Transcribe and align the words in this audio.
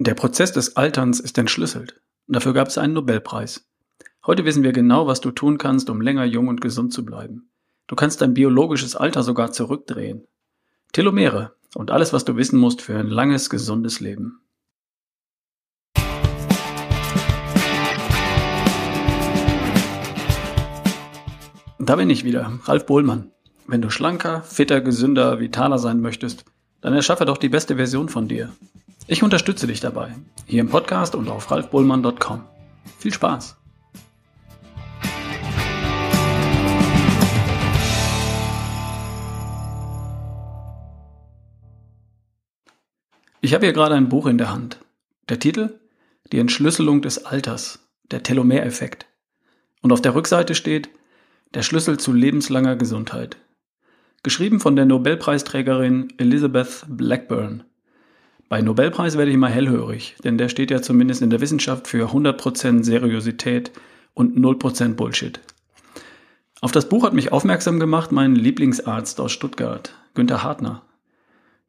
Der 0.00 0.14
Prozess 0.14 0.52
des 0.52 0.76
Alterns 0.76 1.18
ist 1.18 1.36
entschlüsselt. 1.38 2.00
Dafür 2.28 2.52
gab 2.52 2.68
es 2.68 2.78
einen 2.78 2.92
Nobelpreis. 2.92 3.66
Heute 4.24 4.44
wissen 4.44 4.62
wir 4.62 4.70
genau, 4.70 5.08
was 5.08 5.20
du 5.20 5.32
tun 5.32 5.58
kannst, 5.58 5.90
um 5.90 6.00
länger 6.00 6.24
jung 6.24 6.46
und 6.46 6.60
gesund 6.60 6.92
zu 6.92 7.04
bleiben. 7.04 7.50
Du 7.88 7.96
kannst 7.96 8.20
dein 8.20 8.32
biologisches 8.32 8.94
Alter 8.94 9.24
sogar 9.24 9.50
zurückdrehen. 9.50 10.24
Telomere 10.92 11.56
und 11.74 11.90
alles, 11.90 12.12
was 12.12 12.24
du 12.24 12.36
wissen 12.36 12.60
musst 12.60 12.80
für 12.80 12.96
ein 12.96 13.08
langes, 13.08 13.50
gesundes 13.50 13.98
Leben. 13.98 14.40
Da 21.80 21.96
bin 21.96 22.08
ich 22.08 22.22
wieder, 22.22 22.52
Ralf 22.66 22.86
Bohlmann. 22.86 23.32
Wenn 23.66 23.82
du 23.82 23.90
schlanker, 23.90 24.42
fitter, 24.42 24.80
gesünder, 24.80 25.40
vitaler 25.40 25.80
sein 25.80 26.00
möchtest, 26.00 26.44
dann 26.82 26.94
erschaffe 26.94 27.24
doch 27.24 27.38
die 27.38 27.48
beste 27.48 27.74
Version 27.74 28.08
von 28.08 28.28
dir. 28.28 28.52
Ich 29.10 29.22
unterstütze 29.22 29.66
dich 29.66 29.80
dabei, 29.80 30.14
hier 30.44 30.60
im 30.60 30.68
Podcast 30.68 31.14
und 31.14 31.30
auf 31.30 31.50
ralfbohlmann.com. 31.50 32.44
Viel 32.98 33.14
Spaß! 33.14 33.56
Ich 43.40 43.54
habe 43.54 43.64
hier 43.64 43.72
gerade 43.72 43.94
ein 43.94 44.10
Buch 44.10 44.26
in 44.26 44.36
der 44.36 44.50
Hand. 44.50 44.80
Der 45.30 45.38
Titel? 45.38 45.80
Die 46.30 46.38
Entschlüsselung 46.38 47.00
des 47.00 47.24
Alters, 47.24 47.88
der 48.10 48.22
Telomereffekt. 48.22 49.06
Und 49.80 49.90
auf 49.90 50.02
der 50.02 50.14
Rückseite 50.14 50.54
steht 50.54 50.90
Der 51.54 51.62
Schlüssel 51.62 51.98
zu 51.98 52.12
lebenslanger 52.12 52.76
Gesundheit. 52.76 53.38
Geschrieben 54.22 54.60
von 54.60 54.76
der 54.76 54.84
Nobelpreisträgerin 54.84 56.12
Elizabeth 56.18 56.84
Blackburn. 56.88 57.64
Bei 58.48 58.62
Nobelpreis 58.62 59.18
werde 59.18 59.30
ich 59.30 59.34
immer 59.34 59.48
hellhörig, 59.48 60.16
denn 60.24 60.38
der 60.38 60.48
steht 60.48 60.70
ja 60.70 60.80
zumindest 60.80 61.20
in 61.20 61.30
der 61.30 61.40
Wissenschaft 61.40 61.86
für 61.86 62.10
100% 62.10 62.82
Seriosität 62.82 63.72
und 64.14 64.38
0% 64.38 64.94
Bullshit. 64.94 65.40
Auf 66.60 66.72
das 66.72 66.88
Buch 66.88 67.04
hat 67.04 67.12
mich 67.12 67.30
aufmerksam 67.30 67.78
gemacht 67.78 68.10
mein 68.10 68.34
Lieblingsarzt 68.34 69.20
aus 69.20 69.32
Stuttgart, 69.32 69.94
Günther 70.14 70.42
Hartner. 70.42 70.82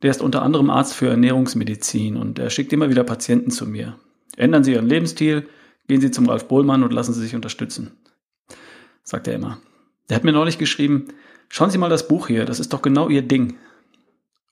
Der 0.01 0.11
ist 0.11 0.21
unter 0.21 0.41
anderem 0.41 0.69
Arzt 0.69 0.95
für 0.95 1.09
Ernährungsmedizin 1.09 2.15
und 2.15 2.39
er 2.39 2.49
schickt 2.49 2.71
immer 2.71 2.89
wieder 2.89 3.03
Patienten 3.03 3.51
zu 3.51 3.67
mir. 3.67 3.99
Ändern 4.37 4.63
Sie 4.63 4.71
Ihren 4.73 4.87
Lebensstil, 4.87 5.47
gehen 5.87 5.99
Sie 5.99 6.11
zum 6.11 6.29
Ralf 6.29 6.47
Bohlmann 6.47 6.83
und 6.83 6.93
lassen 6.93 7.13
Sie 7.13 7.21
sich 7.21 7.35
unterstützen. 7.35 7.91
Sagt 9.03 9.27
er 9.27 9.35
immer. 9.35 9.59
Der 10.07 10.15
hat 10.15 10.23
mir 10.23 10.31
neulich 10.31 10.57
geschrieben, 10.57 11.09
schauen 11.49 11.69
Sie 11.69 11.77
mal 11.77 11.89
das 11.89 12.07
Buch 12.07 12.27
hier, 12.27 12.45
das 12.45 12.59
ist 12.61 12.71
doch 12.71 12.81
genau 12.81 13.09
Ihr 13.09 13.21
Ding. 13.21 13.57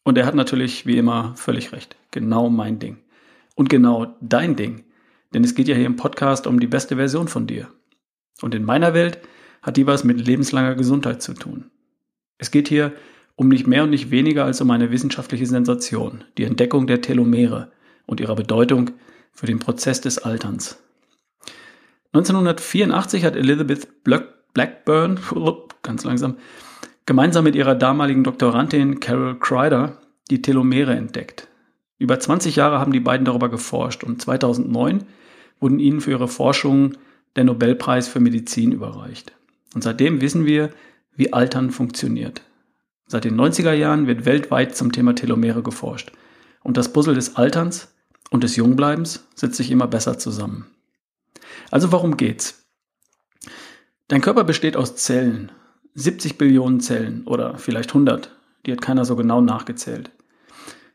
Und 0.08 0.17
er 0.17 0.25
hat 0.25 0.36
natürlich, 0.36 0.86
wie 0.86 0.97
immer, 0.97 1.33
völlig 1.36 1.73
recht. 1.73 1.97
Genau 2.11 2.50
mein 2.50 2.80
Ding. 2.80 3.00
Und 3.55 3.67
genau 3.67 4.16
dein 4.22 4.55
Ding. 4.55 4.86
Denn 5.33 5.44
es 5.44 5.53
geht 5.53 5.67
ja 5.67 5.75
hier 5.75 5.86
im 5.86 5.97
Podcast 5.97 6.47
um 6.47 6.61
die 6.61 6.67
beste 6.67 6.95
Version 6.95 7.27
von 7.27 7.45
dir. 7.45 7.67
Und 8.41 8.55
in 8.55 8.63
meiner 8.63 8.94
Welt 8.94 9.19
hat 9.61 9.75
die 9.75 9.85
was 9.85 10.05
mit 10.05 10.25
lebenslanger 10.25 10.75
Gesundheit 10.75 11.22
zu 11.22 11.33
tun. 11.33 11.72
Es 12.38 12.52
geht 12.52 12.69
hier 12.69 12.94
um 13.35 13.50
nicht 13.50 13.67
mehr 13.67 13.83
und 13.83 13.89
nicht 13.89 14.09
weniger 14.09 14.45
als 14.45 14.61
um 14.61 14.72
eine 14.72 14.91
wissenschaftliche 14.91 15.45
Sensation, 15.45 16.23
die 16.38 16.45
Entdeckung 16.45 16.88
der 16.88 17.02
Telomere 17.02 17.73
und 18.05 18.22
ihrer 18.22 18.35
Bedeutung 18.35 18.91
für 19.33 19.47
den 19.47 19.59
Prozess 19.59 20.00
des 20.00 20.19
Alterns. 20.19 20.81
1984 22.13 23.25
hat 23.25 23.35
Elizabeth 23.35 23.89
Blackburn, 24.05 25.19
ganz 25.83 26.05
langsam, 26.05 26.38
gemeinsam 27.08 27.45
mit 27.45 27.55
ihrer 27.55 27.73
damaligen 27.73 28.23
Doktorandin 28.23 29.00
Carol 29.00 29.39
Kreider 29.39 29.97
die 30.30 30.44
Telomere 30.44 30.94
entdeckt. 30.94 31.47
Über 31.97 32.19
20 32.19 32.58
Jahre 32.58 32.80
haben 32.80 32.91
die 32.91 33.00
beiden 33.00 33.25
darüber 33.25 33.50
geforscht 33.50 34.03
und 34.03 34.22
2009 34.22 35.05
wurden 35.59 35.80
ihnen 35.80 36.02
für 36.02 36.11
ihre 36.11 36.28
Forschung 36.28 36.95
der 37.35 37.45
Nobelpreis 37.45 38.08
für 38.08 38.19
Medizin 38.19 38.72
überreicht. 38.72 39.31
Und 39.73 39.83
seitdem 39.83 40.22
wissen 40.22 40.45
wir, 40.45 40.69
wie 41.16 41.34
Altern 41.34 41.72
funktioniert. 41.72 42.41
Seit 43.07 43.23
den 43.23 43.40
90er 43.40 43.73
Jahren 43.73 44.06
wird 44.06 44.25
weltweit 44.25 44.75
zum 44.75 44.91
Thema 44.91 45.16
Telomere 45.16 45.63
geforscht. 45.63 46.12
Und 46.62 46.75
das 46.75 46.91
Puzzle 46.91 47.16
des 47.16 47.38
Alterns 47.38 47.94
und 48.31 48.44
des 48.44 48.57
Jungbleibens 48.57 49.25
setzt 49.34 49.56
sich 49.56 49.72
immer 49.72 49.88
besser 49.88 50.19
zusammen. 50.19 50.67
Also 51.72 51.94
warum 51.94 52.17
geht's? 52.17 52.66
Dein 54.09 54.22
Körper 54.22 54.44
besteht 54.44 54.75
aus 54.75 54.97
Zellen, 54.97 55.51
70 56.00 56.38
Billionen 56.38 56.80
Zellen 56.80 57.24
oder 57.25 57.58
vielleicht 57.58 57.90
100. 57.90 58.30
Die 58.66 58.72
hat 58.72 58.81
keiner 58.81 59.03
so 59.03 59.16
genau 59.16 59.41
nachgezählt. 59.41 60.12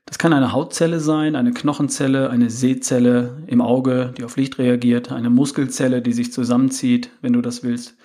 Das 0.06 0.16
kann 0.16 0.32
eine 0.32 0.52
Hautzelle 0.52 1.00
sein, 1.00 1.34
eine 1.34 1.52
Knochenzelle, 1.52 2.30
eine 2.30 2.50
Sehzelle 2.50 3.42
im 3.48 3.60
Auge, 3.60 4.14
die 4.16 4.22
auf 4.22 4.36
Licht 4.36 4.58
reagiert, 4.58 5.10
eine 5.10 5.28
Muskelzelle, 5.28 6.02
die 6.02 6.12
sich 6.12 6.32
zusammenzieht, 6.32 7.10
wenn 7.20 7.32
du 7.32 7.40
das 7.40 7.64
willst, 7.64 7.96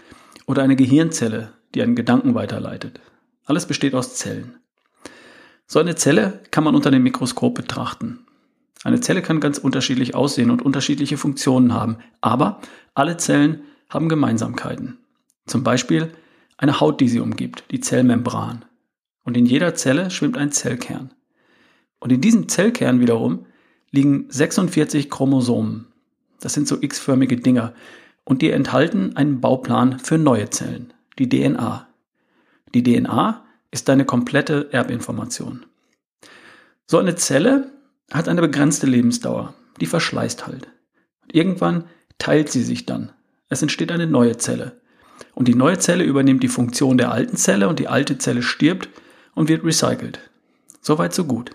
oder 0.47 0.63
eine 0.63 0.75
Gehirnzelle, 0.75 1.53
die 1.75 1.83
einen 1.83 1.95
Gedanken 1.95 2.33
weiterleitet. 2.33 2.99
Alles 3.45 3.67
besteht 3.67 3.93
aus 3.93 4.15
Zellen. 4.15 4.55
So 5.67 5.77
eine 5.77 5.93
Zelle 5.93 6.39
kann 6.49 6.63
man 6.63 6.75
unter 6.75 6.89
dem 6.89 7.03
Mikroskop 7.03 7.53
betrachten. 7.53 8.25
Eine 8.83 9.01
Zelle 9.01 9.21
kann 9.21 9.39
ganz 9.39 9.59
unterschiedlich 9.59 10.15
aussehen 10.15 10.49
und 10.49 10.63
unterschiedliche 10.63 11.17
Funktionen 11.17 11.75
haben, 11.75 11.97
aber 12.21 12.59
alle 12.95 13.17
Zellen 13.17 13.61
haben 13.87 14.09
Gemeinsamkeiten. 14.09 14.97
Zum 15.45 15.63
Beispiel 15.63 16.11
eine 16.57 16.79
Haut, 16.79 16.99
die 16.99 17.07
sie 17.07 17.19
umgibt, 17.19 17.63
die 17.71 17.79
Zellmembran. 17.79 18.65
Und 19.23 19.37
in 19.37 19.45
jeder 19.45 19.75
Zelle 19.75 20.09
schwimmt 20.09 20.37
ein 20.37 20.51
Zellkern. 20.51 21.13
Und 21.99 22.11
in 22.11 22.21
diesem 22.21 22.49
Zellkern 22.49 22.99
wiederum 22.99 23.45
liegen 23.91 24.25
46 24.29 25.09
Chromosomen. 25.09 25.87
Das 26.39 26.53
sind 26.53 26.67
so 26.67 26.81
x-förmige 26.81 27.37
Dinger. 27.37 27.73
Und 28.23 28.41
die 28.41 28.51
enthalten 28.51 29.15
einen 29.15 29.41
Bauplan 29.41 29.99
für 29.99 30.17
neue 30.17 30.49
Zellen, 30.49 30.93
die 31.17 31.29
DNA. 31.29 31.87
Die 32.73 32.83
DNA 32.83 33.45
ist 33.71 33.89
deine 33.89 34.05
komplette 34.05 34.71
Erbinformation. 34.71 35.65
So 36.85 36.97
eine 36.97 37.15
Zelle 37.15 37.71
hat 38.11 38.27
eine 38.27 38.41
begrenzte 38.41 38.87
Lebensdauer. 38.87 39.53
Die 39.79 39.85
verschleißt 39.85 40.47
halt. 40.47 40.67
Und 41.23 41.35
irgendwann 41.35 41.85
teilt 42.17 42.49
sie 42.49 42.63
sich 42.63 42.85
dann. 42.85 43.11
Es 43.49 43.61
entsteht 43.61 43.91
eine 43.91 44.07
neue 44.07 44.37
Zelle. 44.37 44.79
Und 45.33 45.47
die 45.47 45.55
neue 45.55 45.77
Zelle 45.77 46.03
übernimmt 46.03 46.43
die 46.43 46.47
Funktion 46.47 46.97
der 46.97 47.11
alten 47.11 47.37
Zelle 47.37 47.67
und 47.69 47.79
die 47.79 47.87
alte 47.87 48.17
Zelle 48.17 48.41
stirbt 48.41 48.89
und 49.35 49.49
wird 49.49 49.63
recycelt. 49.63 50.19
Soweit 50.81 51.13
so 51.13 51.25
gut. 51.25 51.51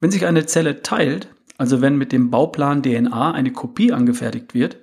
Wenn 0.00 0.10
sich 0.10 0.26
eine 0.26 0.46
Zelle 0.46 0.82
teilt, 0.82 1.28
also 1.58 1.80
wenn 1.80 1.96
mit 1.96 2.12
dem 2.12 2.30
Bauplan 2.30 2.82
DNA 2.82 3.32
eine 3.32 3.52
Kopie 3.52 3.92
angefertigt 3.92 4.54
wird, 4.54 4.76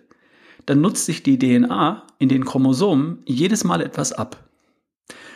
dann 0.66 0.82
nutzt 0.82 1.06
sich 1.06 1.24
die 1.24 1.38
DNA 1.38 2.04
in 2.20 2.30
den 2.30 2.46
Chromosomen 2.46 3.20
jedes 3.26 3.64
Mal 3.64 3.82
etwas 3.82 4.14
ab. 4.14 4.50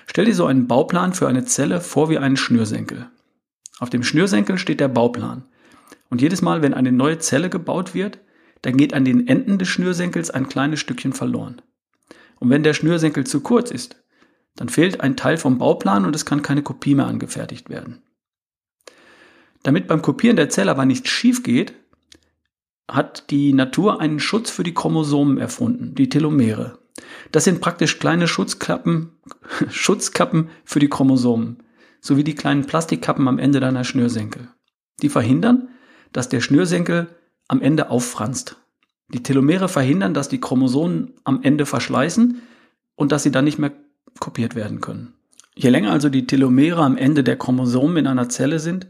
Stell 0.05 0.25
dir 0.25 0.35
so 0.35 0.45
einen 0.45 0.67
Bauplan 0.67 1.13
für 1.13 1.27
eine 1.27 1.45
Zelle 1.45 1.81
vor 1.81 2.09
wie 2.09 2.17
einen 2.17 2.37
Schnürsenkel. 2.37 3.09
Auf 3.79 3.89
dem 3.89 4.03
Schnürsenkel 4.03 4.57
steht 4.57 4.79
der 4.79 4.87
Bauplan. 4.87 5.43
Und 6.09 6.21
jedes 6.21 6.41
Mal, 6.41 6.61
wenn 6.61 6.73
eine 6.73 6.91
neue 6.91 7.19
Zelle 7.19 7.49
gebaut 7.49 7.93
wird, 7.93 8.19
dann 8.61 8.77
geht 8.77 8.93
an 8.93 9.05
den 9.05 9.27
Enden 9.27 9.57
des 9.57 9.67
Schnürsenkels 9.67 10.29
ein 10.29 10.47
kleines 10.47 10.79
Stückchen 10.79 11.13
verloren. 11.13 11.61
Und 12.43 12.49
wenn 12.49 12.63
der 12.63 12.73
Schnürsenkel 12.73 13.25
zu 13.25 13.39
kurz 13.39 13.71
ist, 13.71 14.03
dann 14.57 14.67
fehlt 14.67 14.99
ein 14.99 15.15
Teil 15.15 15.37
vom 15.37 15.59
Bauplan 15.59 16.03
und 16.03 16.13
es 16.13 16.25
kann 16.25 16.41
keine 16.41 16.61
Kopie 16.61 16.93
mehr 16.93 17.07
angefertigt 17.07 17.69
werden. 17.69 18.03
Damit 19.63 19.87
beim 19.87 20.01
Kopieren 20.01 20.35
der 20.35 20.49
Zelle 20.49 20.71
aber 20.71 20.83
nichts 20.83 21.07
schief 21.07 21.43
geht, 21.43 21.73
hat 22.91 23.29
die 23.29 23.53
Natur 23.53 24.01
einen 24.01 24.19
Schutz 24.19 24.49
für 24.49 24.63
die 24.63 24.73
Chromosomen 24.73 25.37
erfunden, 25.37 25.95
die 25.95 26.09
Telomere. 26.09 26.79
Das 27.31 27.45
sind 27.45 27.61
praktisch 27.61 27.97
kleine 27.97 28.27
Schutzklappen, 28.27 29.13
Schutzkappen 29.69 30.49
für 30.65 30.79
die 30.79 30.89
Chromosomen, 30.89 31.63
sowie 32.01 32.25
die 32.25 32.35
kleinen 32.35 32.65
Plastikkappen 32.65 33.29
am 33.29 33.39
Ende 33.39 33.61
deiner 33.61 33.85
Schnürsenkel. 33.85 34.49
Die 35.01 35.07
verhindern, 35.07 35.69
dass 36.11 36.27
der 36.27 36.41
Schnürsenkel 36.41 37.07
am 37.47 37.61
Ende 37.61 37.89
auffranst. 37.89 38.57
Die 39.09 39.23
Telomere 39.23 39.67
verhindern, 39.67 40.13
dass 40.13 40.29
die 40.29 40.39
Chromosomen 40.39 41.13
am 41.23 41.41
Ende 41.43 41.65
verschleißen 41.65 42.41
und 42.95 43.11
dass 43.11 43.23
sie 43.23 43.31
dann 43.31 43.45
nicht 43.45 43.59
mehr 43.59 43.71
kopiert 44.19 44.55
werden 44.55 44.81
können. 44.81 45.13
Je 45.55 45.69
länger 45.69 45.91
also 45.91 46.09
die 46.09 46.25
Telomere 46.25 46.81
am 46.81 46.97
Ende 46.97 47.23
der 47.23 47.37
Chromosomen 47.37 47.97
in 47.97 48.07
einer 48.07 48.29
Zelle 48.29 48.59
sind, 48.59 48.87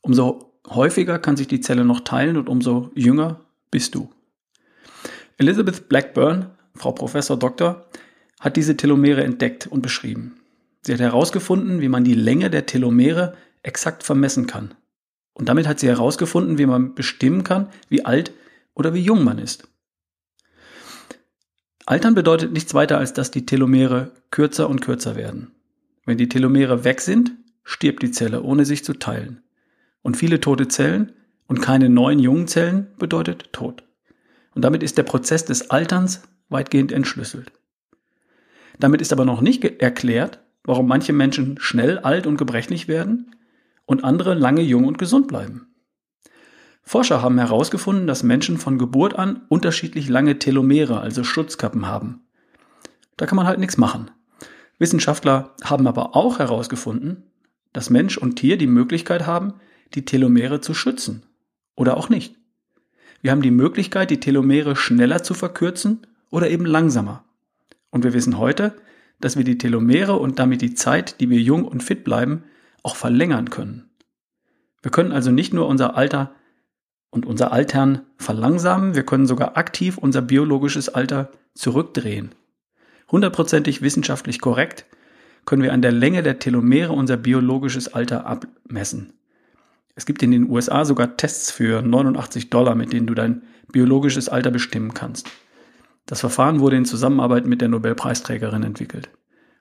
umso 0.00 0.52
häufiger 0.68 1.18
kann 1.18 1.36
sich 1.36 1.48
die 1.48 1.60
Zelle 1.60 1.84
noch 1.84 2.00
teilen 2.00 2.36
und 2.36 2.48
umso 2.48 2.90
jünger 2.94 3.40
bist 3.70 3.94
du. 3.94 4.10
Elizabeth 5.38 5.88
Blackburn, 5.88 6.46
Frau 6.74 6.92
Professor 6.92 7.38
Doktor, 7.38 7.86
hat 8.40 8.56
diese 8.56 8.76
Telomere 8.76 9.24
entdeckt 9.24 9.66
und 9.66 9.82
beschrieben. 9.82 10.36
Sie 10.82 10.92
hat 10.92 11.00
herausgefunden, 11.00 11.80
wie 11.80 11.88
man 11.88 12.04
die 12.04 12.14
Länge 12.14 12.48
der 12.48 12.66
Telomere 12.66 13.34
exakt 13.62 14.02
vermessen 14.02 14.46
kann. 14.46 14.74
Und 15.34 15.48
damit 15.48 15.66
hat 15.66 15.80
sie 15.80 15.88
herausgefunden, 15.88 16.56
wie 16.56 16.66
man 16.66 16.94
bestimmen 16.94 17.44
kann, 17.44 17.68
wie 17.88 18.04
alt 18.04 18.32
oder 18.76 18.94
wie 18.94 19.00
jung 19.00 19.24
man 19.24 19.38
ist. 19.38 19.68
Altern 21.86 22.14
bedeutet 22.14 22.52
nichts 22.52 22.74
weiter, 22.74 22.98
als 22.98 23.12
dass 23.12 23.32
die 23.32 23.46
Telomere 23.46 24.12
kürzer 24.30 24.68
und 24.68 24.80
kürzer 24.80 25.16
werden. 25.16 25.52
Wenn 26.04 26.18
die 26.18 26.28
Telomere 26.28 26.84
weg 26.84 27.00
sind, 27.00 27.32
stirbt 27.64 28.02
die 28.02 28.12
Zelle, 28.12 28.42
ohne 28.42 28.64
sich 28.64 28.84
zu 28.84 28.92
teilen. 28.92 29.42
Und 30.02 30.16
viele 30.16 30.40
tote 30.40 30.68
Zellen 30.68 31.12
Und 31.48 31.62
keine 31.62 31.88
neuen 31.88 32.18
jungen 32.18 32.48
Zellen 32.48 32.88
bedeutet 32.98 33.52
Tod. 33.52 33.84
Und 34.54 34.64
damit 34.64 34.82
ist 34.82 34.98
der 34.98 35.04
Prozess 35.04 35.44
des 35.44 35.70
Alterns 35.70 36.22
weitgehend 36.48 36.90
entschlüsselt. 36.90 37.52
Damit 38.80 39.00
ist 39.00 39.12
aber 39.12 39.24
noch 39.24 39.40
nicht 39.40 39.64
erklärt, 39.64 40.40
warum 40.64 40.88
manche 40.88 41.12
Menschen 41.12 41.56
schnell 41.60 42.00
alt 42.00 42.26
und 42.26 42.36
gebrechlich 42.36 42.88
werden 42.88 43.36
und 43.84 44.02
andere 44.02 44.34
lange 44.34 44.62
jung 44.62 44.86
und 44.86 44.98
gesund 44.98 45.28
bleiben. 45.28 45.68
Forscher 46.88 47.20
haben 47.20 47.36
herausgefunden, 47.38 48.06
dass 48.06 48.22
Menschen 48.22 48.58
von 48.58 48.78
Geburt 48.78 49.18
an 49.18 49.42
unterschiedlich 49.48 50.08
lange 50.08 50.38
Telomere, 50.38 51.00
also 51.00 51.24
Schutzkappen 51.24 51.86
haben. 51.86 52.20
Da 53.16 53.26
kann 53.26 53.34
man 53.34 53.48
halt 53.48 53.58
nichts 53.58 53.76
machen. 53.76 54.12
Wissenschaftler 54.78 55.54
haben 55.64 55.88
aber 55.88 56.14
auch 56.14 56.38
herausgefunden, 56.38 57.24
dass 57.72 57.90
Mensch 57.90 58.16
und 58.16 58.36
Tier 58.36 58.56
die 58.56 58.68
Möglichkeit 58.68 59.26
haben, 59.26 59.54
die 59.94 60.04
Telomere 60.04 60.60
zu 60.60 60.74
schützen. 60.74 61.24
Oder 61.74 61.96
auch 61.96 62.08
nicht. 62.08 62.36
Wir 63.20 63.32
haben 63.32 63.42
die 63.42 63.50
Möglichkeit, 63.50 64.10
die 64.10 64.20
Telomere 64.20 64.76
schneller 64.76 65.24
zu 65.24 65.34
verkürzen 65.34 66.06
oder 66.30 66.48
eben 66.50 66.66
langsamer. 66.66 67.24
Und 67.90 68.04
wir 68.04 68.14
wissen 68.14 68.38
heute, 68.38 68.76
dass 69.20 69.36
wir 69.36 69.44
die 69.44 69.58
Telomere 69.58 70.16
und 70.16 70.38
damit 70.38 70.62
die 70.62 70.74
Zeit, 70.74 71.20
die 71.20 71.30
wir 71.30 71.40
jung 71.40 71.64
und 71.64 71.82
fit 71.82 72.04
bleiben, 72.04 72.44
auch 72.84 72.94
verlängern 72.94 73.50
können. 73.50 73.90
Wir 74.82 74.92
können 74.92 75.10
also 75.10 75.32
nicht 75.32 75.52
nur 75.52 75.66
unser 75.66 75.96
Alter 75.96 76.32
und 77.10 77.26
unser 77.26 77.52
Altern 77.52 78.02
verlangsamen, 78.18 78.94
wir 78.94 79.04
können 79.04 79.26
sogar 79.26 79.56
aktiv 79.56 79.98
unser 79.98 80.22
biologisches 80.22 80.88
Alter 80.88 81.30
zurückdrehen. 81.54 82.34
Hundertprozentig 83.10 83.82
wissenschaftlich 83.82 84.40
korrekt 84.40 84.86
können 85.44 85.62
wir 85.62 85.72
an 85.72 85.82
der 85.82 85.92
Länge 85.92 86.22
der 86.22 86.38
Telomere 86.38 86.92
unser 86.92 87.16
biologisches 87.16 87.92
Alter 87.92 88.26
abmessen. 88.26 89.12
Es 89.94 90.04
gibt 90.04 90.22
in 90.22 90.30
den 90.30 90.50
USA 90.50 90.84
sogar 90.84 91.16
Tests 91.16 91.50
für 91.50 91.80
89 91.82 92.50
Dollar, 92.50 92.74
mit 92.74 92.92
denen 92.92 93.06
du 93.06 93.14
dein 93.14 93.42
biologisches 93.72 94.28
Alter 94.28 94.50
bestimmen 94.50 94.92
kannst. 94.92 95.30
Das 96.04 96.20
Verfahren 96.20 96.60
wurde 96.60 96.76
in 96.76 96.84
Zusammenarbeit 96.84 97.46
mit 97.46 97.60
der 97.60 97.68
Nobelpreisträgerin 97.68 98.62
entwickelt. 98.62 99.10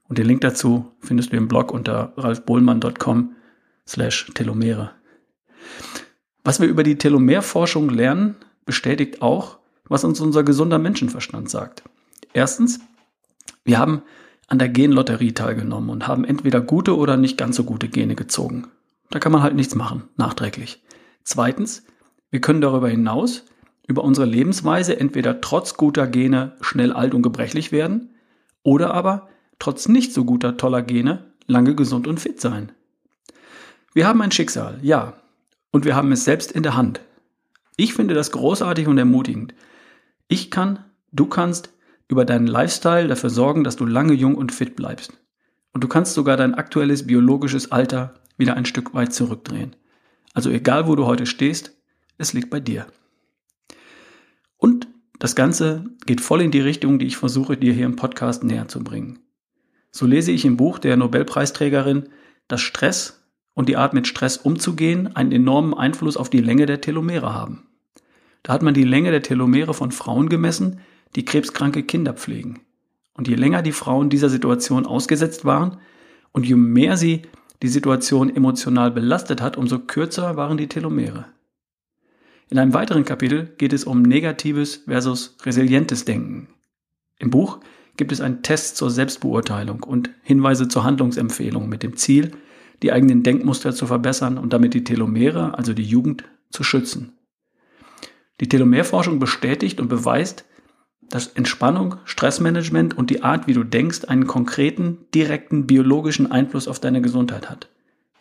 Und 0.08 0.18
den 0.18 0.28
Link 0.28 0.42
dazu 0.42 0.92
findest 1.00 1.32
du 1.32 1.38
im 1.38 1.48
Blog 1.48 1.72
unter 1.72 2.14
ralfbohlmann.com 2.18 3.36
slash 3.88 4.32
Telomere. 4.34 4.92
Was 6.46 6.62
wir 6.62 6.68
über 6.68 6.84
die 6.84 7.00
Telomerforschung 7.00 7.90
lernen, 7.90 8.36
bestätigt 8.66 9.24
auch, 9.24 9.58
was 9.90 10.04
uns 10.04 10.22
unser 10.22 10.44
gesunder 10.44 10.78
Menschenverstand 10.78 11.50
sagt. 11.50 11.82
Erstens, 12.34 12.80
wir 13.64 13.80
haben 13.80 14.04
an 14.48 14.60
der 14.60 14.70
Genlotterie 14.70 15.32
teilgenommen 15.32 15.90
und 15.90 16.08
haben 16.08 16.24
entweder 16.24 16.62
gute 16.62 16.96
oder 16.98 17.18
nicht 17.18 17.40
ganz 17.40 17.56
so 17.56 17.64
gute 17.64 17.90
Gene 17.90 18.14
gezogen. 18.14 18.68
Da 19.10 19.18
kann 19.18 19.32
man 19.32 19.42
halt 19.42 19.56
nichts 19.56 19.74
machen, 19.74 20.04
nachträglich. 20.18 20.84
Zweitens, 21.24 21.84
wir 22.30 22.42
können 22.42 22.62
darüber 22.62 22.90
hinaus 22.90 23.44
über 23.88 24.04
unsere 24.04 24.28
Lebensweise 24.28 25.00
entweder 25.00 25.42
trotz 25.42 25.78
guter 25.78 26.06
Gene 26.06 26.54
schnell 26.62 26.94
alt 26.94 27.16
und 27.16 27.24
gebrechlich 27.24 27.72
werden 27.72 28.12
oder 28.62 28.94
aber 28.94 29.30
trotz 29.58 29.88
nicht 29.88 30.14
so 30.14 30.26
guter 30.26 30.58
toller 30.58 30.84
Gene 30.84 31.24
lange 31.48 31.74
gesund 31.74 32.06
und 32.06 32.20
fit 32.20 32.40
sein. 32.40 32.72
Wir 33.96 34.08
haben 34.08 34.22
ein 34.22 34.32
Schicksal, 34.32 34.78
ja, 34.84 35.14
und 35.76 35.84
wir 35.84 35.94
haben 35.94 36.14
es 36.14 36.24
selbst 36.24 36.54
in 36.54 36.64
der 36.64 36.78
Hand. 36.78 37.02
Ich 37.76 37.94
finde 37.94 38.14
das 38.14 38.32
großartig 38.32 38.88
und 38.88 38.98
ermutigend. 38.98 39.54
Ich 40.30 40.50
kann, 40.50 40.80
du 41.12 41.26
kannst 41.26 41.74
über 42.08 42.24
deinen 42.24 42.48
Lifestyle 42.48 43.10
dafür 43.10 43.30
sorgen, 43.30 43.66
dass 43.66 43.76
du 43.76 43.86
lange 43.86 44.14
jung 44.14 44.36
und 44.36 44.54
fit 44.54 44.78
bleibst. 44.78 45.12
Und 45.74 45.84
du 45.84 45.90
kannst 45.90 46.14
sogar 46.14 46.38
dein 46.38 46.54
aktuelles 46.54 47.06
biologisches 47.06 47.74
Alter 47.74 48.14
wieder 48.38 48.56
ein 48.56 48.64
Stück 48.64 48.94
weit 48.94 49.12
zurückdrehen. 49.12 49.76
Also 50.34 50.50
egal, 50.50 50.88
wo 50.88 50.96
du 50.96 51.08
heute 51.08 51.26
stehst, 51.26 51.74
es 52.18 52.32
liegt 52.32 52.50
bei 52.50 52.62
dir. 52.62 52.88
Und 54.56 54.88
das 55.20 55.36
Ganze 55.36 55.84
geht 56.06 56.22
voll 56.22 56.40
in 56.40 56.52
die 56.52 56.62
Richtung, 56.62 57.00
die 57.00 57.08
ich 57.08 57.18
versuche, 57.18 57.58
dir 57.58 57.74
hier 57.74 57.86
im 57.86 57.98
Podcast 57.98 58.46
näher 58.46 58.70
zu 58.70 58.82
bringen. 58.82 59.20
So 59.92 60.06
lese 60.06 60.32
ich 60.32 60.46
im 60.46 60.56
Buch 60.56 60.80
der 60.80 60.96
Nobelpreisträgerin, 60.96 62.08
dass 62.48 62.62
Stress 62.62 63.25
und 63.56 63.68
die 63.70 63.78
Art 63.78 63.94
mit 63.94 64.08
Stress 64.08 64.38
umzugehen 64.38 65.16
einen 65.16 65.32
enormen 65.32 65.74
Einfluss 65.74 66.18
auf 66.18 66.30
die 66.30 66.42
Länge 66.42 66.68
der 66.68 66.82
Telomere 66.82 67.34
haben. 67.34 67.64
Da 68.44 68.54
hat 68.54 68.62
man 68.62 68.76
die 68.76 68.84
Länge 68.84 69.10
der 69.10 69.24
Telomere 69.24 69.74
von 69.74 69.92
Frauen 69.92 70.30
gemessen, 70.30 70.82
die 71.16 71.26
krebskranke 71.26 71.82
Kinder 71.82 72.14
pflegen. 72.14 72.60
Und 73.16 73.28
je 73.28 73.36
länger 73.36 73.64
die 73.64 73.72
Frauen 73.72 74.10
dieser 74.10 74.30
Situation 74.30 74.86
ausgesetzt 74.86 75.46
waren 75.46 75.78
und 76.32 76.46
je 76.46 76.56
mehr 76.56 76.98
sie 76.98 77.24
die 77.64 77.70
Situation 77.70 78.36
emotional 78.36 78.92
belastet 78.92 79.42
hat, 79.42 79.58
umso 79.58 79.80
kürzer 79.80 80.36
waren 80.36 80.58
die 80.58 80.68
Telomere. 80.68 81.26
In 82.50 82.60
einem 82.60 82.74
weiteren 82.74 83.06
Kapitel 83.06 83.54
geht 83.58 83.74
es 83.74 83.86
um 83.86 84.02
negatives 84.02 84.84
versus 84.86 85.38
resilientes 85.44 86.06
Denken. 86.06 86.50
Im 87.18 87.32
Buch 87.32 87.60
gibt 87.98 88.12
es 88.12 88.22
einen 88.22 88.44
Test 88.44 88.76
zur 88.78 88.92
Selbstbeurteilung 88.92 89.82
und 89.82 90.12
Hinweise 90.22 90.68
zur 90.68 90.84
Handlungsempfehlung 90.84 91.70
mit 91.70 91.82
dem 91.82 91.96
Ziel, 91.96 92.32
die 92.82 92.92
eigenen 92.92 93.24
Denkmuster 93.24 93.74
zu 93.74 93.88
verbessern 93.88 94.38
und 94.38 94.54
damit 94.54 94.74
die 94.74 94.84
Telomere, 94.84 95.58
also 95.58 95.74
die 95.74 95.84
Jugend, 95.84 96.24
zu 96.52 96.64
schützen. 96.64 97.14
Die 98.40 98.50
Telomerforschung 98.50 99.20
bestätigt 99.20 99.80
und 99.80 99.88
beweist, 99.88 100.46
dass 101.10 101.28
Entspannung, 101.28 101.96
Stressmanagement 102.06 102.98
und 102.98 103.10
die 103.10 103.24
Art, 103.24 103.48
wie 103.48 103.54
du 103.54 103.64
denkst, 103.64 104.06
einen 104.06 104.28
konkreten, 104.28 105.06
direkten 105.14 105.68
biologischen 105.68 106.32
Einfluss 106.32 106.68
auf 106.68 106.80
deine 106.80 107.02
Gesundheit 107.02 107.50
hat 107.50 107.70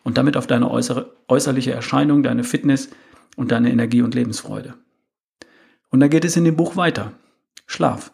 und 0.03 0.17
damit 0.17 0.37
auf 0.37 0.47
deine 0.47 0.69
äußere, 0.69 1.15
äußerliche 1.27 1.71
Erscheinung, 1.71 2.23
deine 2.23 2.43
Fitness 2.43 2.89
und 3.35 3.51
deine 3.51 3.71
Energie 3.71 4.01
und 4.01 4.15
Lebensfreude. 4.15 4.75
Und 5.89 5.99
dann 5.99 6.09
geht 6.09 6.25
es 6.25 6.37
in 6.37 6.45
dem 6.45 6.55
Buch 6.55 6.75
weiter. 6.75 7.13
Schlaf. 7.65 8.13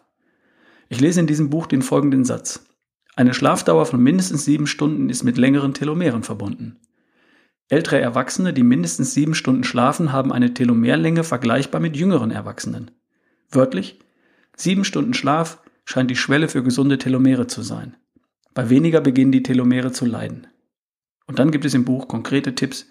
Ich 0.88 1.00
lese 1.00 1.20
in 1.20 1.26
diesem 1.26 1.50
Buch 1.50 1.66
den 1.66 1.82
folgenden 1.82 2.24
Satz. 2.24 2.64
Eine 3.14 3.34
Schlafdauer 3.34 3.86
von 3.86 4.02
mindestens 4.02 4.44
sieben 4.44 4.66
Stunden 4.66 5.10
ist 5.10 5.22
mit 5.22 5.36
längeren 5.36 5.74
Telomeren 5.74 6.22
verbunden. 6.22 6.78
Ältere 7.68 8.00
Erwachsene, 8.00 8.52
die 8.52 8.62
mindestens 8.62 9.14
sieben 9.14 9.34
Stunden 9.34 9.64
schlafen, 9.64 10.12
haben 10.12 10.32
eine 10.32 10.54
Telomerlänge 10.54 11.24
vergleichbar 11.24 11.80
mit 11.80 11.96
jüngeren 11.96 12.30
Erwachsenen. 12.30 12.90
Wörtlich, 13.50 13.98
Sieben 14.56 14.84
Stunden 14.84 15.14
Schlaf 15.14 15.60
scheint 15.84 16.10
die 16.10 16.16
Schwelle 16.16 16.48
für 16.48 16.62
gesunde 16.62 16.98
Telomere 16.98 17.46
zu 17.46 17.62
sein. 17.62 17.96
Bei 18.54 18.68
weniger 18.68 19.00
beginnen 19.00 19.32
die 19.32 19.42
Telomere 19.42 19.92
zu 19.92 20.04
leiden. 20.04 20.46
Und 21.26 21.38
dann 21.38 21.50
gibt 21.50 21.64
es 21.64 21.74
im 21.74 21.84
Buch 21.84 22.06
konkrete 22.06 22.54
Tipps 22.54 22.86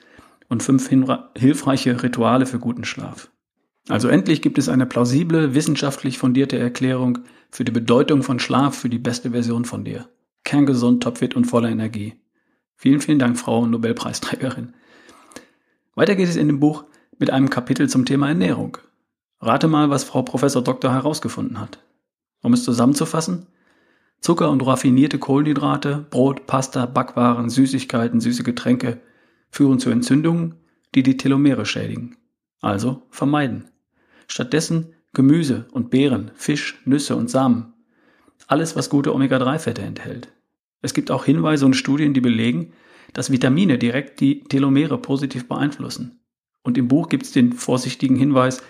und 0.50 0.63
fünf 0.63 0.89
hilfreiche 0.89 2.01
Rituale 2.01 2.45
für 2.45 2.59
guten 2.59 2.83
Schlaf. 2.83 3.31
Also 3.89 4.07
endlich 4.07 4.42
gibt 4.42 4.57
es 4.57 4.69
eine 4.69 4.85
plausible, 4.85 5.56
wissenschaftlich 5.56 6.18
fundierte 6.18 6.57
Erklärung 6.57 7.19
für 7.50 7.66
die 7.66 7.71
Bedeutung 7.71 8.23
von 8.23 8.40
Schlaf 8.40 8.78
für 8.78 8.90
die 8.90 9.00
beste 9.00 9.31
Version 9.31 9.66
von 9.66 9.83
dir. 9.83 10.07
Kerngesund, 10.44 11.04
topfit 11.04 11.35
und 11.35 11.45
voller 11.45 11.69
Energie. 11.69 12.16
Vielen, 12.76 13.02
vielen 13.02 13.19
Dank, 13.19 13.38
Frau 13.38 13.66
Nobelpreisträgerin. 13.66 14.73
Weiter 15.95 16.16
geht 16.16 16.30
es 16.30 16.35
in 16.35 16.47
dem 16.47 16.59
Buch 16.59 16.85
mit 17.18 17.30
einem 17.30 17.50
Kapitel 17.50 17.90
zum 17.90 18.06
Thema 18.06 18.30
Ernährung. 18.30 18.78
Rate 19.40 19.68
mal, 19.68 19.90
was 19.90 20.04
Frau 20.04 20.21
Professor 20.21 20.64
Doktor 20.64 20.92
herausgefunden 20.94 21.59
hat. 21.59 21.80
Um 22.42 22.54
es 22.54 22.64
zusammenzufassen, 22.64 23.47
Zucker 24.19 24.52
und 24.52 24.66
raffinierte 24.66 25.18
Kohlenhydrate, 25.18 26.06
Brot, 26.09 26.45
Pasta, 26.45 26.85
Backwaren, 26.85 27.50
Süßigkeiten, 27.50 28.21
süße 28.21 28.44
Getränke 28.44 29.02
führen 29.50 29.80
zu 29.80 29.90
Entzündungen, 29.90 30.56
die 30.94 31.02
die 31.02 31.18
Telomere 31.18 31.66
schädigen. 31.66 32.18
Also 32.61 33.03
vermeiden. 33.09 33.65
Stattdessen 34.27 34.94
Gemüse 35.13 35.65
und 35.71 35.89
Beeren, 35.89 36.31
Fisch, 36.35 36.80
Nüsse 36.85 37.18
und 37.18 37.30
Samen. 37.30 37.73
Alles, 38.47 38.75
was 38.75 38.89
gute 38.89 39.13
Omega-3-Fette 39.13 39.81
enthält. 39.81 40.30
Es 40.81 40.94
gibt 40.94 41.11
auch 41.11 41.25
Hinweise 41.25 41.65
und 41.65 41.75
Studien, 41.75 42.13
die 42.13 42.21
belegen, 42.21 42.73
dass 43.13 43.31
Vitamine 43.31 43.77
direkt 43.77 44.21
die 44.21 44.44
Telomere 44.45 44.97
positiv 44.97 45.47
beeinflussen. 45.47 46.21
Und 46.63 46.77
im 46.77 46.87
Buch 46.87 47.09
gibt 47.09 47.23
es 47.23 47.31
den 47.31 47.53
vorsichtigen 47.53 48.15
Hinweis, 48.15 48.63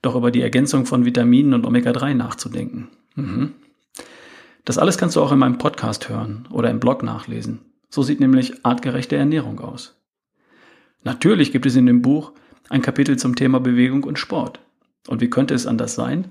doch 0.00 0.14
über 0.14 0.30
die 0.30 0.40
Ergänzung 0.40 0.86
von 0.86 1.04
Vitaminen 1.04 1.54
und 1.54 1.66
Omega-3 1.66 2.14
nachzudenken. 2.14 2.88
Mhm. 3.14 3.52
Das 4.64 4.78
alles 4.78 4.96
kannst 4.96 5.16
du 5.16 5.20
auch 5.20 5.32
in 5.32 5.38
meinem 5.38 5.58
Podcast 5.58 6.08
hören 6.08 6.48
oder 6.50 6.70
im 6.70 6.80
Blog 6.80 7.02
nachlesen. 7.02 7.60
So 7.90 8.02
sieht 8.02 8.20
nämlich 8.20 8.64
artgerechte 8.64 9.16
Ernährung 9.16 9.60
aus. 9.60 10.00
Natürlich 11.04 11.52
gibt 11.52 11.66
es 11.66 11.76
in 11.76 11.86
dem 11.86 12.00
Buch 12.00 12.32
ein 12.72 12.82
Kapitel 12.82 13.18
zum 13.18 13.36
Thema 13.36 13.60
Bewegung 13.60 14.04
und 14.04 14.18
Sport. 14.18 14.60
Und 15.06 15.20
wie 15.20 15.28
könnte 15.28 15.54
es 15.54 15.66
anders 15.66 15.94
sein? 15.94 16.30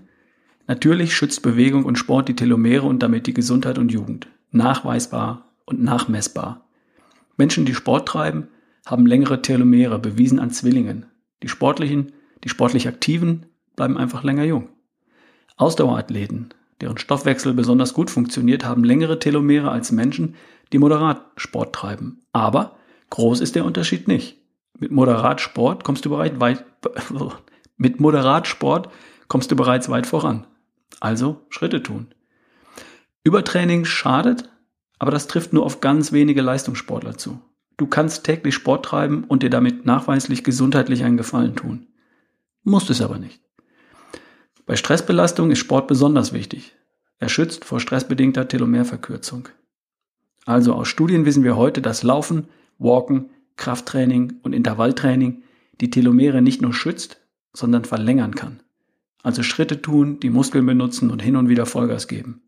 Natürlich 0.67 1.15
schützt 1.15 1.43
Bewegung 1.43 1.85
und 1.85 1.97
Sport 1.97 2.29
die 2.29 2.35
Telomere 2.35 2.87
und 2.87 3.03
damit 3.03 3.27
die 3.27 3.33
Gesundheit 3.33 3.77
und 3.77 3.91
Jugend. 3.91 4.27
Nachweisbar 4.49 5.51
und 5.65 5.83
nachmessbar. 5.83 6.65
Menschen, 7.37 7.65
die 7.65 7.75
Sport 7.75 8.07
treiben, 8.07 8.47
haben 8.85 9.05
längere 9.05 9.43
Telomere, 9.43 9.99
bewiesen 9.99 10.39
an 10.39 10.49
Zwillingen. 10.49 11.05
Die 11.43 11.47
sportlichen, 11.47 12.11
die 12.43 12.49
sportlich 12.49 12.87
aktiven 12.87 13.45
bleiben 13.75 13.97
einfach 13.97 14.23
länger 14.23 14.43
jung. 14.43 14.69
Ausdauerathleten, 15.57 16.49
deren 16.81 16.97
Stoffwechsel 16.97 17.53
besonders 17.53 17.93
gut 17.93 18.09
funktioniert, 18.09 18.65
haben 18.65 18.83
längere 18.83 19.19
Telomere 19.19 19.69
als 19.69 19.91
Menschen, 19.91 20.35
die 20.73 20.79
moderat 20.79 21.21
Sport 21.35 21.75
treiben. 21.75 22.21
Aber 22.33 22.77
groß 23.11 23.41
ist 23.41 23.53
der 23.55 23.65
Unterschied 23.65 24.07
nicht. 24.07 24.40
Mit 24.81 24.89
moderat 24.89 25.41
Sport 25.41 25.83
kommst 25.83 26.05
du 26.05 26.09
bereits 26.09 26.39
weit, 26.39 26.65
mit 27.77 27.99
moderat 27.99 28.47
Sport 28.47 28.89
kommst 29.27 29.51
du 29.51 29.55
bereits 29.55 29.89
weit 29.89 30.07
voran. 30.07 30.47
Also 30.99 31.45
Schritte 31.49 31.83
tun. 31.83 32.07
Übertraining 33.23 33.85
schadet, 33.85 34.49
aber 34.97 35.11
das 35.11 35.27
trifft 35.27 35.53
nur 35.53 35.67
auf 35.67 35.81
ganz 35.81 36.13
wenige 36.13 36.41
Leistungssportler 36.41 37.15
zu. 37.15 37.39
Du 37.77 37.85
kannst 37.85 38.23
täglich 38.23 38.55
Sport 38.55 38.85
treiben 38.85 39.23
und 39.23 39.43
dir 39.43 39.51
damit 39.51 39.85
nachweislich 39.85 40.43
gesundheitlich 40.43 41.03
einen 41.03 41.17
Gefallen 41.17 41.55
tun. 41.55 41.85
Musst 42.63 42.89
es 42.89 43.03
aber 43.03 43.19
nicht. 43.19 43.39
Bei 44.65 44.75
Stressbelastung 44.75 45.51
ist 45.51 45.59
Sport 45.59 45.87
besonders 45.87 46.33
wichtig. 46.33 46.75
Er 47.19 47.29
schützt 47.29 47.65
vor 47.65 47.79
stressbedingter 47.79 48.47
Telomerverkürzung. 48.47 49.47
Also 50.47 50.73
aus 50.73 50.87
Studien 50.87 51.25
wissen 51.25 51.43
wir 51.43 51.55
heute, 51.55 51.83
dass 51.83 52.01
Laufen, 52.01 52.47
Walken, 52.79 53.29
Krafttraining 53.57 54.39
und 54.43 54.53
Intervalltraining 54.53 55.43
die 55.79 55.89
Telomere 55.89 56.41
nicht 56.41 56.61
nur 56.61 56.73
schützt, 56.73 57.21
sondern 57.53 57.85
verlängern 57.85 58.35
kann. 58.35 58.61
Also 59.23 59.43
Schritte 59.43 59.81
tun, 59.81 60.19
die 60.19 60.29
Muskeln 60.29 60.65
benutzen 60.65 61.11
und 61.11 61.21
hin 61.21 61.35
und 61.35 61.49
wieder 61.49 61.65
Vollgas 61.65 62.07
geben. 62.07 62.41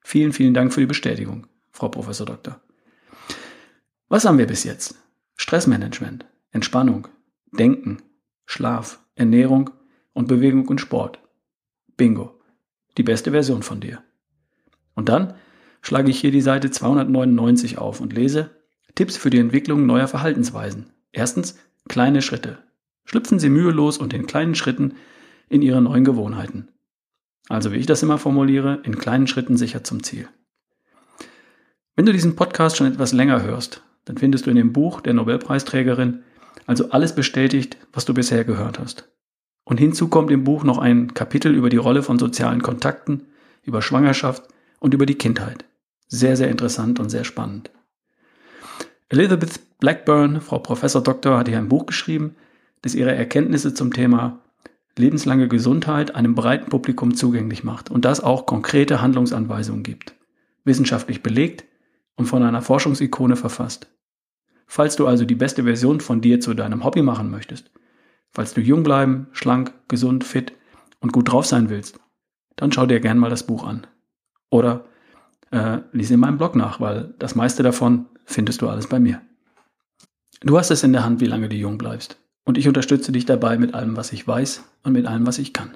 Vielen, 0.00 0.32
vielen 0.32 0.54
Dank 0.54 0.72
für 0.72 0.80
die 0.80 0.86
Bestätigung, 0.86 1.46
Frau 1.72 1.88
Professor 1.88 2.26
Doktor. 2.26 2.60
Was 4.08 4.24
haben 4.24 4.38
wir 4.38 4.46
bis 4.46 4.64
jetzt? 4.64 4.96
Stressmanagement, 5.36 6.26
Entspannung, 6.52 7.08
Denken, 7.52 8.02
Schlaf, 8.44 9.00
Ernährung 9.14 9.70
und 10.12 10.28
Bewegung 10.28 10.68
und 10.68 10.80
Sport. 10.80 11.18
Bingo. 11.96 12.40
Die 12.96 13.02
beste 13.02 13.30
Version 13.32 13.62
von 13.62 13.80
dir. 13.80 14.02
Und 14.94 15.08
dann 15.08 15.34
schlage 15.82 16.10
ich 16.10 16.20
hier 16.20 16.30
die 16.30 16.40
Seite 16.40 16.70
299 16.70 17.78
auf 17.78 18.00
und 18.00 18.12
lese 18.12 18.50
Tipps 18.96 19.16
für 19.16 19.30
die 19.30 19.38
Entwicklung 19.38 19.86
neuer 19.86 20.08
Verhaltensweisen. 20.08 20.86
Erstens, 21.12 21.56
kleine 21.88 22.22
Schritte. 22.22 22.58
Schlüpfen 23.04 23.38
Sie 23.38 23.50
mühelos 23.50 23.98
und 23.98 24.12
in 24.12 24.26
kleinen 24.26 24.56
Schritten 24.56 24.94
in 25.48 25.62
Ihre 25.62 25.80
neuen 25.80 26.04
Gewohnheiten. 26.04 26.68
Also 27.48 27.72
wie 27.72 27.76
ich 27.76 27.86
das 27.86 28.02
immer 28.02 28.18
formuliere, 28.18 28.80
in 28.82 28.98
kleinen 28.98 29.26
Schritten 29.28 29.56
sicher 29.56 29.84
zum 29.84 30.02
Ziel. 30.02 30.28
Wenn 31.94 32.06
du 32.06 32.12
diesen 32.12 32.36
Podcast 32.36 32.76
schon 32.76 32.88
etwas 32.88 33.12
länger 33.12 33.42
hörst, 33.42 33.82
dann 34.06 34.18
findest 34.18 34.46
du 34.46 34.50
in 34.50 34.56
dem 34.56 34.72
Buch 34.72 35.00
der 35.00 35.14
Nobelpreisträgerin 35.14 36.22
also 36.66 36.90
alles 36.90 37.14
bestätigt, 37.14 37.76
was 37.92 38.06
du 38.06 38.14
bisher 38.14 38.44
gehört 38.44 38.78
hast. 38.78 39.08
Und 39.64 39.78
hinzu 39.78 40.08
kommt 40.08 40.30
im 40.30 40.44
Buch 40.44 40.64
noch 40.64 40.78
ein 40.78 41.12
Kapitel 41.12 41.54
über 41.54 41.68
die 41.68 41.76
Rolle 41.76 42.02
von 42.02 42.18
sozialen 42.18 42.62
Kontakten, 42.62 43.26
über 43.62 43.82
Schwangerschaft 43.82 44.44
und 44.80 44.94
über 44.94 45.06
die 45.06 45.16
Kindheit. 45.16 45.64
Sehr, 46.08 46.36
sehr 46.36 46.48
interessant 46.48 46.98
und 46.98 47.10
sehr 47.10 47.24
spannend. 47.24 47.70
Elizabeth 49.08 49.78
Blackburn, 49.78 50.40
Frau 50.40 50.58
Professor 50.58 51.02
Doktor, 51.02 51.38
hat 51.38 51.48
hier 51.48 51.58
ein 51.58 51.68
Buch 51.68 51.86
geschrieben, 51.86 52.34
das 52.82 52.94
ihre 52.94 53.14
Erkenntnisse 53.14 53.72
zum 53.72 53.92
Thema 53.92 54.40
lebenslange 54.98 55.46
Gesundheit 55.46 56.14
einem 56.14 56.34
breiten 56.34 56.70
Publikum 56.70 57.14
zugänglich 57.14 57.62
macht 57.62 57.90
und 57.90 58.04
das 58.04 58.20
auch 58.20 58.46
konkrete 58.46 59.02
Handlungsanweisungen 59.02 59.82
gibt. 59.82 60.14
Wissenschaftlich 60.64 61.22
belegt 61.22 61.64
und 62.16 62.26
von 62.26 62.42
einer 62.42 62.62
Forschungsikone 62.62 63.36
verfasst. 63.36 63.88
Falls 64.66 64.96
du 64.96 65.06
also 65.06 65.24
die 65.24 65.34
beste 65.34 65.64
Version 65.64 66.00
von 66.00 66.20
dir 66.20 66.40
zu 66.40 66.54
deinem 66.54 66.82
Hobby 66.82 67.02
machen 67.02 67.30
möchtest, 67.30 67.70
falls 68.32 68.54
du 68.54 68.60
jung 68.60 68.82
bleiben, 68.82 69.28
schlank, 69.32 69.72
gesund, 69.86 70.24
fit 70.24 70.52
und 70.98 71.12
gut 71.12 71.30
drauf 71.30 71.46
sein 71.46 71.68
willst, 71.68 72.00
dann 72.56 72.72
schau 72.72 72.86
dir 72.86 73.00
gern 73.00 73.18
mal 73.18 73.30
das 73.30 73.46
Buch 73.46 73.64
an. 73.64 73.86
Oder 74.50 74.86
äh, 75.50 75.78
lies 75.92 76.10
in 76.10 76.20
meinem 76.20 76.38
Blog 76.38 76.56
nach, 76.56 76.80
weil 76.80 77.14
das 77.18 77.34
meiste 77.34 77.62
davon 77.62 78.06
findest 78.24 78.62
du 78.62 78.68
alles 78.68 78.86
bei 78.86 79.00
mir. 79.00 79.20
Du 80.40 80.58
hast 80.58 80.70
es 80.70 80.82
in 80.82 80.92
der 80.92 81.04
Hand, 81.04 81.20
wie 81.20 81.26
lange 81.26 81.48
du 81.48 81.56
jung 81.56 81.78
bleibst. 81.78 82.18
Und 82.44 82.58
ich 82.58 82.68
unterstütze 82.68 83.10
dich 83.12 83.26
dabei 83.26 83.58
mit 83.58 83.74
allem, 83.74 83.96
was 83.96 84.12
ich 84.12 84.26
weiß 84.26 84.62
und 84.84 84.92
mit 84.92 85.06
allem, 85.06 85.26
was 85.26 85.38
ich 85.38 85.52
kann. 85.52 85.72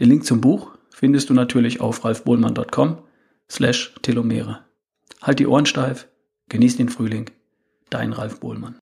Den 0.00 0.08
Link 0.08 0.24
zum 0.24 0.40
Buch 0.40 0.72
findest 0.90 1.28
du 1.30 1.34
natürlich 1.34 1.80
auf 1.80 2.04
ralfbohlmann.com 2.04 2.98
slash 3.50 3.94
Telomere. 4.02 4.60
Halt 5.20 5.38
die 5.38 5.46
Ohren 5.46 5.66
steif, 5.66 6.08
genieß 6.48 6.76
den 6.76 6.88
Frühling 6.88 7.30
Dein 7.90 8.14
Ralf 8.14 8.40
Bohlmann. 8.40 8.78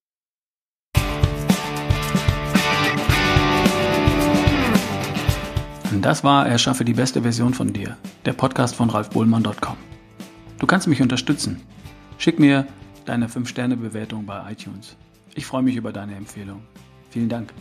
Das 6.01 6.23
war 6.23 6.47
Erschaffe 6.47 6.85
die 6.85 6.95
beste 6.95 7.23
Version 7.23 7.53
von 7.53 7.73
dir, 7.73 7.97
der 8.25 8.33
Podcast 8.33 8.77
von 8.77 8.89
ralfbohlmann.com. 8.91 9.90
Du 10.61 10.67
kannst 10.67 10.87
mich 10.87 11.01
unterstützen. 11.01 11.63
Schick 12.19 12.39
mir 12.39 12.67
deine 13.07 13.29
5-Sterne-Bewertung 13.29 14.27
bei 14.27 14.53
iTunes. 14.53 14.95
Ich 15.35 15.47
freue 15.47 15.63
mich 15.63 15.75
über 15.75 15.91
deine 15.91 16.15
Empfehlung. 16.15 16.61
Vielen 17.09 17.31
Dank. 17.31 17.53